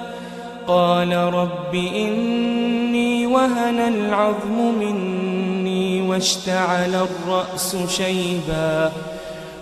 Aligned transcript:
قال 0.67 1.15
رب 1.15 1.75
إني 1.75 3.27
وهن 3.27 3.79
العظم 3.79 4.79
مني. 4.79 5.32
واشتعل 6.13 6.95
الرأس 6.95 7.77
شيبا 7.89 8.91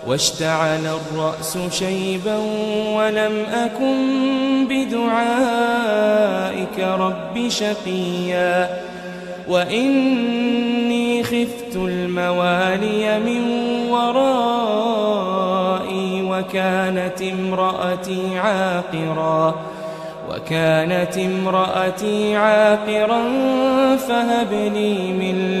واشتعل 0.06 0.86
الرأس 0.86 1.58
شيبا 1.70 2.36
ولم 2.96 3.46
أكن 3.52 4.66
بدعائك 4.68 5.98
رب 6.78 7.48
شقيا. 7.48 8.80
وإني 9.48 11.22
خفت 11.22 11.76
الموالي 11.76 13.18
من 13.18 13.42
ورائي 13.90 14.92
وكانت 16.22 17.22
امرأتي 17.22 18.38
عاقراً 18.38 19.72
وكانت 20.30 21.18
امرأتي 21.18 22.36
عاقرا 22.36 23.22
فهب 23.96 24.52
لي 24.52 25.12
من 25.12 25.60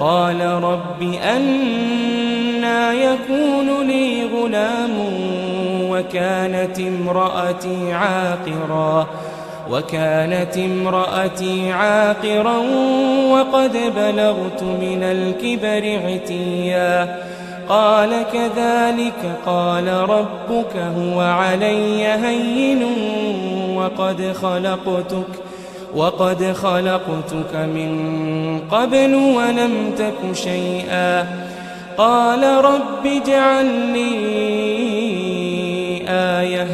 قال 0.00 0.40
رب 0.40 1.02
أنا 1.22 2.92
يكون 2.92 3.86
لي 3.86 4.24
غلام 4.24 4.90
وكانت 5.90 6.80
امرأتي 6.80 7.92
عاقرا 7.92 9.06
وكانت 9.70 10.56
امرأتي 10.56 11.72
عاقرا 11.72 12.56
وقد 13.30 13.72
بلغت 13.96 14.62
من 14.62 15.02
الكبر 15.02 16.00
عتيا 16.06 17.20
قال 17.68 18.10
كذلك 18.32 19.36
قال 19.46 19.88
ربك 19.88 20.76
هو 20.76 21.20
علي 21.20 22.06
هين 22.06 22.86
وقد 23.76 24.32
خلقتك 24.42 25.45
وقد 25.94 26.52
خلقتك 26.52 27.56
من 27.56 27.90
قبل 28.70 29.14
ولم 29.14 29.92
تك 29.98 30.34
شيئا. 30.34 31.26
قال 31.98 32.64
رب 32.64 33.06
اجعل 33.06 33.66
لي 33.92 34.36
آية. 36.08 36.66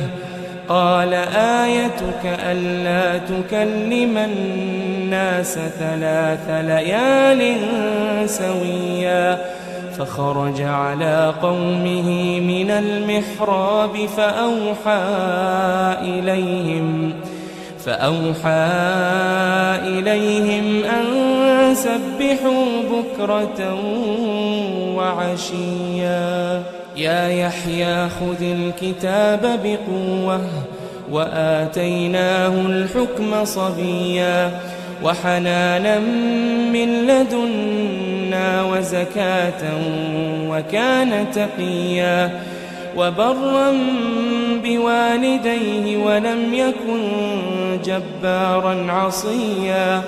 قال 0.68 1.14
آيتك 1.34 2.24
ألا 2.24 3.18
تكلم 3.18 4.18
الناس 4.18 5.58
ثلاث 5.78 6.50
ليال 6.50 7.56
سويا. 8.28 9.38
فخرج 9.98 10.62
على 10.62 11.34
قومه 11.42 12.40
من 12.40 12.70
المحراب 12.70 13.96
فأوحى 14.16 15.02
إليهم. 16.02 17.12
فأوحى 17.84 18.70
إليهم 19.84 20.84
أن 20.84 21.04
سبحوا 21.74 22.64
بكرة 22.90 23.78
وعشيا. 24.96 26.62
يا 26.96 27.28
يحيى 27.28 28.08
خذ 28.08 28.42
الكتاب 28.42 29.60
بقوة 29.64 30.40
وآتيناه 31.10 32.48
الحكم 32.48 33.44
صبيا. 33.44 34.50
وحنانا 35.04 35.98
من 36.72 37.06
لدنا 37.06 38.62
وزكاة 38.62 39.62
وكان 40.48 41.26
تقيا. 41.32 42.40
وبرا 42.96 43.72
بوالديه 44.64 45.96
ولم 45.96 46.54
يكن 46.54 47.02
جبارا 47.84 48.92
عصيا 48.92 50.02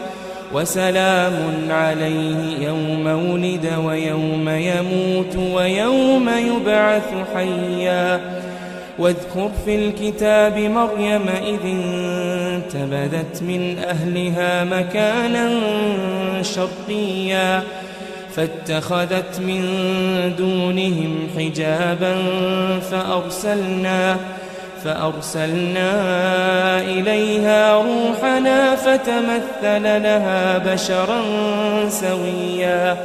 وسلام 0.55 1.35
عليه 1.71 2.67
يوم 2.67 3.07
ولد 3.07 3.69
ويوم 3.85 4.49
يموت 4.49 5.37
ويوم 5.55 6.29
يبعث 6.29 7.13
حيا 7.35 8.21
واذكر 8.99 9.51
في 9.65 9.75
الكتاب 9.75 10.59
مريم 10.59 11.29
إذ 11.29 11.61
انتبذت 11.65 13.43
من 13.43 13.79
أهلها 13.79 14.65
مكانا 14.65 15.61
شرقيا 16.43 17.63
فاتخذت 18.37 19.41
من 19.41 19.63
دونهم 20.39 21.29
حجابا 21.39 22.17
فأرسلنا 22.91 24.17
فأرسلنا 24.85 25.91
إليها 26.81 27.75
روحنا 27.75 28.77
فتمثل 28.77 29.83
لها 30.03 30.59
بشرا 30.59 31.23
سويا. 31.89 32.97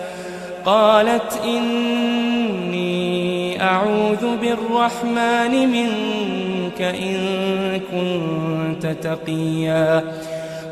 قالت 0.66 1.40
إني 1.46 3.00
أعوذ 3.64 4.38
بالرحمن 4.42 5.70
منك 5.70 6.82
إن 6.82 7.18
كنت 7.92 8.86
تقيا. 9.04 10.04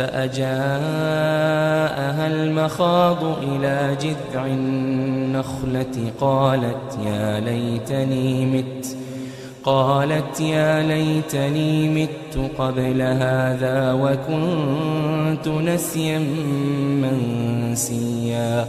فأجاءها 0.00 0.50
المخاض 2.26 3.24
إلى 3.42 3.96
جذع 4.00 4.46
النخلة 4.46 6.12
قالت 6.20 6.98
يا 7.06 7.40
ليتني 7.40 8.46
مت 8.46 8.96
قالت 9.64 10.40
يا 10.40 10.82
ليتني 10.82 11.88
مت 11.88 12.50
قبل 12.58 13.02
هذا 13.02 13.92
وكنت 13.92 15.48
نسيا 15.48 16.18
منسيا. 17.02 18.68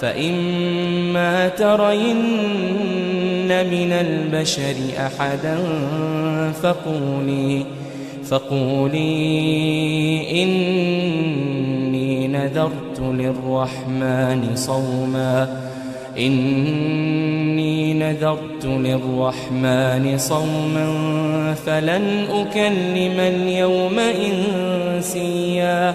فإما 0.00 1.48
ترين 1.48 2.24
من 3.70 3.92
البشر 3.92 4.74
أحدا 4.98 5.58
فقولي 6.62 7.64
فقولي 8.24 9.02
إني 10.42 12.28
نذرت 12.28 13.00
للرحمن 13.00 14.50
صوما 14.54 15.64
إني 16.18 17.94
نذرت 17.94 18.64
للرحمن 18.64 20.18
صوما 20.18 21.54
فلن 21.66 22.26
أكلم 22.30 23.20
اليوم 23.20 23.98
إنسيا. 24.98 25.94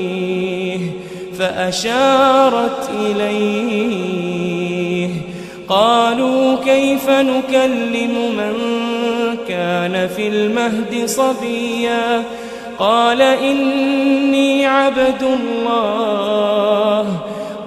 فأشارت 1.41 2.89
إليه. 3.01 5.09
قالوا 5.69 6.55
كيف 6.65 7.09
نكلم 7.09 8.13
من 8.37 8.53
كان 9.47 10.09
في 10.15 10.27
المهد 10.27 11.05
صبيا؟ 11.05 12.23
قال 12.79 13.21
إني 13.21 14.65
عبد 14.65 15.23
الله. 15.23 17.05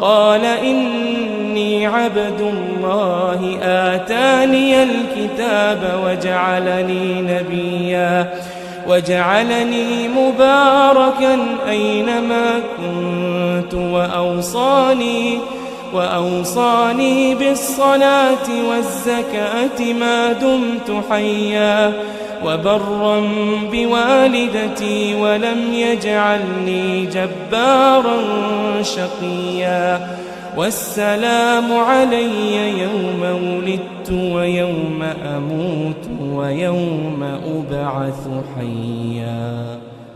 قال 0.00 0.44
إني 0.44 1.86
عبد 1.86 2.40
الله. 2.40 3.58
آتاني 3.62 4.82
الكتاب 4.82 6.00
وجعلني 6.06 7.22
نبيا. 7.22 8.34
وجعلني 8.88 10.08
مباركا 10.08 11.38
أينما 11.68 12.60
كنت. 12.76 13.33
وأوصاني 13.72 15.38
وأوصاني 15.94 17.34
بالصلاة 17.34 18.48
والزكاة 18.70 19.92
ما 20.00 20.32
دمت 20.32 21.04
حيا 21.10 21.92
وبرا 22.44 23.28
بوالدتي 23.72 25.14
ولم 25.14 25.74
يجعلني 25.74 27.06
جبارا 27.06 28.16
شقيا. 28.82 30.16
والسلام 30.56 31.72
علي 31.72 32.78
يوم 32.78 33.22
ولدت 33.22 34.10
ويوم 34.10 35.02
أموت 35.36 36.34
ويوم 36.34 37.22
أبعث 37.22 38.28
حيا. 38.56 39.93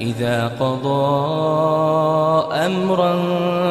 إذا 0.00 0.48
قضى 0.60 1.24
أمرا 2.66 3.14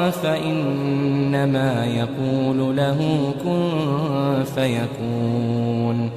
فإنما 0.10 1.86
يقول 1.86 2.78
له 2.78 3.34
كن 3.44 4.44
فيكون. 4.56 6.10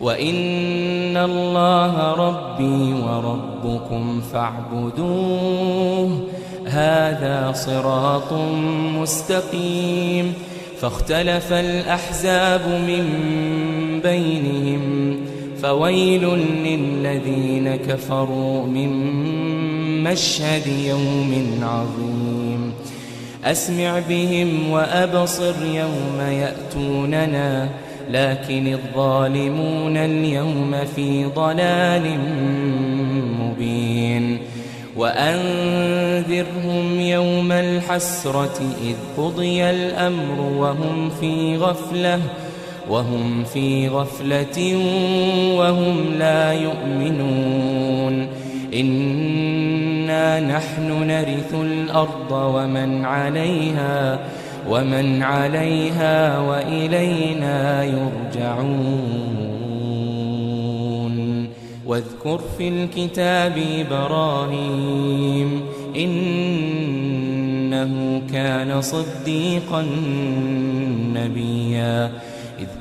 وإن 0.00 1.16
الله 1.16 2.12
ربي 2.12 2.92
وربكم 2.92 4.20
فاعبدوه 4.32 6.20
هذا 6.66 7.52
صراط 7.54 8.32
مستقيم. 9.00 10.34
فاختلف 10.80 11.52
الأحزاب 11.52 12.60
من 12.68 13.04
بينهم 14.02 15.16
فويل 15.62 16.24
للذين 16.64 17.76
كفروا 17.76 18.66
من 18.66 18.90
مشهد 20.04 20.66
يوم 20.66 21.60
عظيم. 21.62 22.72
أسمع 23.44 23.98
بهم 24.08 24.70
وأبصر 24.70 25.54
يوم 25.64 26.20
يأتوننا 26.20 27.68
لكن 28.10 28.72
الظالمون 28.72 29.96
اليوم 29.96 30.76
في 30.96 31.24
ضلال 31.24 32.18
مبين. 33.40 34.38
وأنذرهم 34.96 37.00
يوم 37.00 37.52
الحسرة 37.52 38.60
إذ 38.82 39.22
قضي 39.22 39.70
الأمر 39.70 40.40
وهم 40.40 41.10
في 41.20 41.56
غفلة. 41.56 42.20
وهم 42.90 43.44
في 43.44 43.88
غفلة 43.88 44.76
وهم 45.56 46.14
لا 46.18 46.52
يؤمنون. 46.52 48.28
إنا 48.74 50.40
نحن 50.40 51.06
نرث 51.06 51.54
الأرض 51.54 52.32
ومن 52.32 53.04
عليها 53.04 54.18
ومن 54.70 55.22
عليها 55.22 56.38
وإلينا 56.38 57.84
يرجعون. 57.84 59.26
واذكر 61.86 62.40
في 62.58 62.68
الكتاب 62.68 63.58
إبراهيم 63.80 65.60
إنه 65.96 67.92
كان 68.32 68.80
صديقا 68.80 69.86
نبيا. 71.14 72.10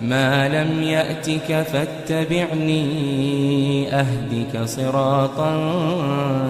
ما 0.00 0.48
لم 0.48 0.82
يأتك 0.82 1.66
فاتبعني 1.72 2.84
أهدك 3.92 4.64
صراطا 4.64 5.72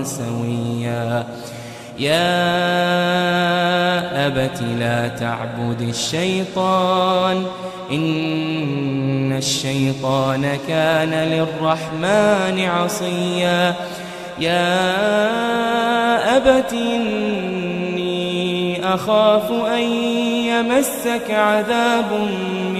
سويا. 0.04 1.26
يا 1.98 2.26
أبت 4.26 4.62
لا 4.78 5.08
تعبد 5.08 5.80
الشيطان 5.80 7.46
إن 7.90 9.32
الشيطان 9.32 10.58
كان 10.68 11.10
للرحمن 11.10 12.60
عصيا. 12.60 13.74
يا 14.40 14.76
أبت 16.36 16.72
إني 16.72 18.14
أخاف 18.94 19.52
أن 19.52 19.82
يمسك 20.50 21.30
عذاب 21.30 22.28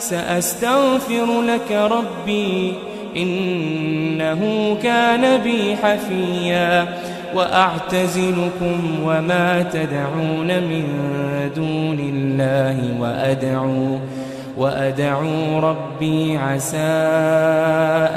سأستغفر 0.00 1.42
لك 1.42 1.72
ربي 1.72 2.74
إنه 3.16 4.76
كان 4.82 5.40
بي 5.42 5.76
حفيا 5.76 6.88
وأعتزلكم 7.34 8.98
وما 9.04 9.62
تدعون 9.62 10.46
من 10.46 10.84
دون 11.56 11.98
الله 12.00 13.00
وأدعو 13.00 13.98
وأدعو 14.56 15.58
ربي 15.58 16.38
عسى 16.38 16.76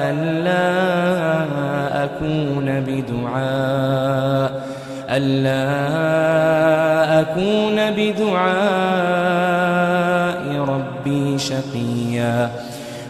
ألا 0.09 0.93
أكون 2.03 2.83
بدعاء 2.87 4.63
ألا 5.09 5.83
أكون 7.21 7.91
بدعاء 7.91 9.92
شقيا. 11.53 12.51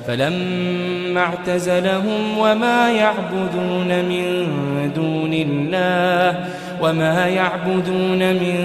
فلما 0.08 1.22
اعتزلهم 1.22 2.38
وما 2.38 2.92
يعبدون 2.92 4.06
من 4.06 4.24
دون 4.96 5.34
الله 5.34 6.46
وما 6.82 7.28
يعبدون 7.28 8.34
من 8.34 8.58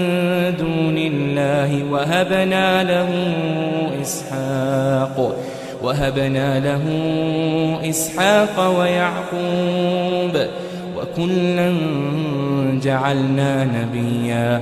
دون 0.59 0.97
الله 0.97 1.83
وهبنا 1.91 2.83
له 2.83 3.09
إسحاق 4.01 5.35
وهبنا 5.83 6.59
له 6.59 6.83
إسحاق 7.89 8.79
ويعقوب 8.79 10.47
وكلا 10.97 11.73
جعلنا 12.83 13.63
نبيا. 13.63 14.61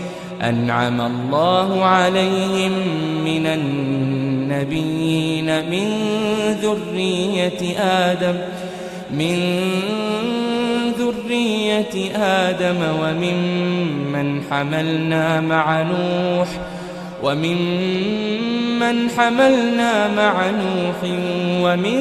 أنعم 0.41 1.01
الله 1.01 1.85
عليهم 1.85 2.71
من 3.25 3.47
النبيين 3.47 5.45
من 5.69 5.87
ذرية 6.61 7.79
آدم 7.79 8.35
من 9.11 9.61
ذرية 10.99 12.15
آدم 12.15 12.77
وممن 13.01 14.43
حملنا 14.51 15.41
مع 15.41 15.81
نوح 15.81 16.47
وممن 17.23 19.09
حملنا 19.09 20.07
مع 20.07 20.49
نوح 20.49 21.03
ومن 21.63 21.99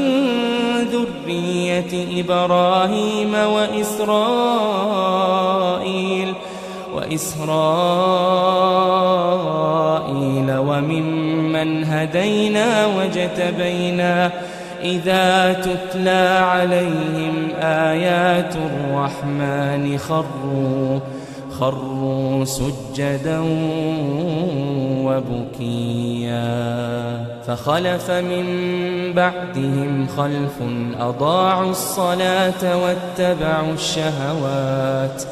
ذرية 0.92 2.20
إبراهيم 2.20 3.34
وإسرائيل. 3.34 4.10
وإسرائيل 6.94 7.48
وممن 10.56 11.84
هدينا 11.84 12.86
وجتبينا 12.86 14.30
إذا 14.82 15.52
تتلى 15.52 16.38
عليهم 16.42 17.48
آيات 17.60 18.54
الرحمن 18.56 19.98
خروا 19.98 21.00
خروا 21.60 22.44
سجدا 22.44 23.40
وبكيا. 25.04 26.40
فخلف 27.46 28.10
من 28.10 28.46
بعدهم 29.12 30.06
خلف 30.16 30.56
أضاعوا 31.00 31.70
الصلاة 31.70 32.76
واتبعوا 32.76 33.72
الشهوات. 33.74 35.22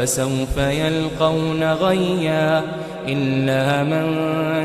فسوف 0.00 0.56
يلقون 0.56 1.72
غيا 1.72 2.62
إلا 3.08 3.82
من 3.82 4.06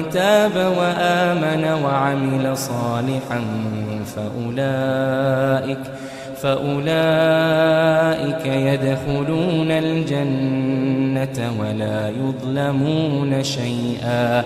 تاب 0.10 0.74
وآمن 0.78 1.84
وعمل 1.84 2.58
صالحا 2.58 3.42
فأولئك 4.16 5.80
فأولئك 6.42 6.86
يدخلون 8.46 9.72
الجنة 9.72 11.54
ولا 11.60 12.10
يظلمون 12.10 13.44
شيئا. 13.44 14.44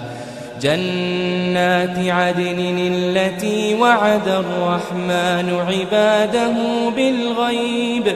جنات 0.61 1.97
عدن 1.99 2.77
التي 2.93 3.75
وعد 3.75 4.27
الرحمن 4.27 5.53
عباده 5.67 6.53
بالغيب 6.95 8.15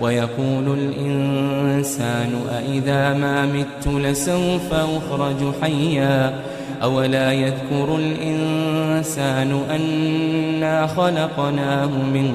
ويقول 0.00 0.78
الإنسان 0.78 2.30
أإذا 2.50 3.12
ما 3.12 3.46
مت 3.46 3.86
لسوف 3.86 4.72
أخرج 4.72 5.54
حيا 5.62 6.34
أولا 6.82 7.32
يذكر 7.32 7.96
الإنسان 7.96 9.60
أنا 9.70 10.86
خلقناه 10.86 11.86
من 11.86 12.32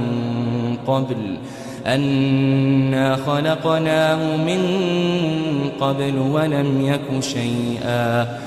قبل 0.87 1.37
أنا 1.87 3.15
خلقناه 3.15 4.35
من 4.37 4.61
قبل 5.81 6.17
ولم 6.17 6.81
يك 6.85 7.23
شيئا 7.23 8.39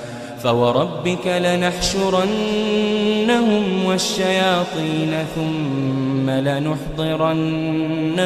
فوربك 0.42 1.26
لنحشرنهم 1.26 2.24
والشياطين 3.86 5.14
ثم 5.34 6.30
لنحضرنهم 6.30 7.72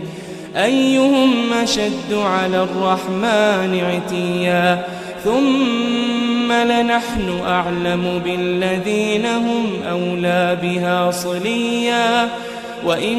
أيهم 0.56 1.52
أشد 1.62 2.12
على 2.12 2.62
الرحمن 2.62 3.80
عتيا. 3.80 4.86
ثم 5.24 6.52
لنحن 6.52 7.40
أعلم 7.46 8.20
بالذين 8.24 9.26
هم 9.26 9.66
أولى 9.90 10.58
بها 10.62 11.10
صليا. 11.10 12.28
وإن 12.86 13.18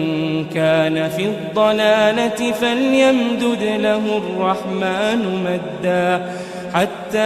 كان 0.55 1.09
في 1.09 1.25
الضلالة 1.25 2.51
فليمدد 2.51 3.63
له 3.63 4.01
الرحمن 4.17 5.43
مدا 5.45 6.31
حتى 6.73 7.17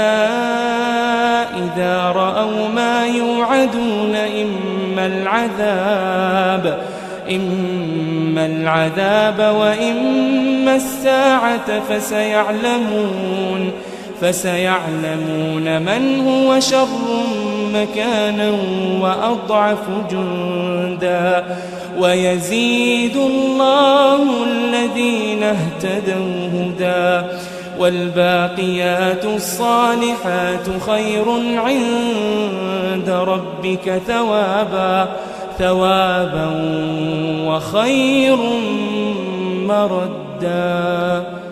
إذا 1.57 2.11
رأوا 2.15 2.69
ما 2.75 3.05
يوعدون 3.05 4.15
إما 4.15 5.05
العذاب 5.05 6.79
إما 7.31 8.45
العذاب 8.45 9.55
وإما 9.55 10.75
الساعة 10.75 11.79
فسيعلمون 11.89 13.71
فسيعلمون 14.21 15.81
من 15.81 16.27
هو 16.27 16.59
شر 16.59 16.87
مكانا 17.75 18.51
وأضعف 19.01 19.89
جندا 20.11 21.45
ويزيد 21.99 23.15
الله 23.15 24.43
الذين 24.43 25.43
اهتدوا 25.43 26.49
هدى 26.53 27.27
والباقيات 27.79 29.25
الصالحات 29.25 30.67
خير 30.87 31.25
عند 31.57 33.09
ربك 33.09 34.01
ثوابا 34.07 35.09
ثوابا 35.59 36.49
وخير 37.47 38.37
مردا 39.67 41.23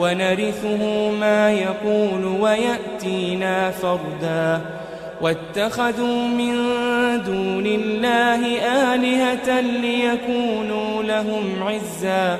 ونرثه 0.00 1.10
ما 1.10 1.50
يقول 1.50 2.24
ويأتينا 2.24 3.70
فردا. 3.70 4.60
واتخذوا 5.20 6.28
من 6.28 6.52
دون 7.26 7.66
الله 7.66 8.42
آلهة 8.94 9.60
ليكونوا 9.60 11.02
لهم 11.02 11.44
عزا. 11.62 12.38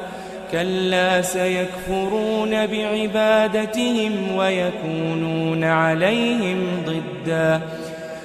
كلا 0.52 1.22
سيكفرون 1.22 2.66
بعبادتهم 2.66 4.36
ويكونون 4.36 5.64
عليهم 5.64 6.66
ضدا. 6.86 7.60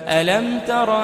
ألم 0.07 0.59
تر 0.67 1.03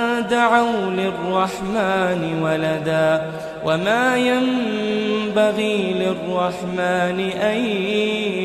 دعوا 0.29 0.89
للرحمن 0.89 2.39
ولدا 2.43 3.31
وما 3.65 4.17
ينبغي 4.17 5.93
للرحمن 5.93 7.19
أن 7.41 7.57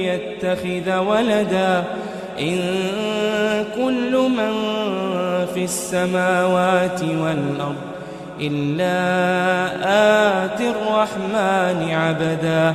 يتخذ 0.06 0.98
ولدا 0.98 1.84
إن 2.40 2.58
كل 3.74 4.28
من 4.28 4.52
في 5.54 5.64
السماوات 5.64 7.02
والأرض 7.02 7.76
إلا 8.40 8.96
آتي 10.44 10.70
الرحمن 10.70 11.90
عبدا 11.90 12.74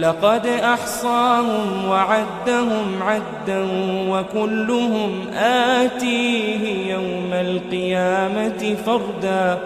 لقد 0.00 0.46
أحصاهم 0.46 1.88
وعدهم 1.88 3.02
عدا 3.02 3.66
وكلهم 4.08 5.28
آتيه 5.34 6.92
يوم 6.92 7.32
القيامة 7.32 8.76
فردا. 8.86 9.58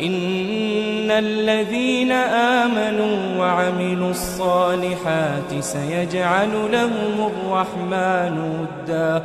إن 0.00 1.10
الذين 1.10 2.12
آمنوا 2.12 3.38
وعملوا 3.38 4.10
الصالحات 4.10 5.50
سيجعل 5.60 6.50
لهم 6.72 7.30
الرحمن 7.32 8.34
ودا. 8.60 9.24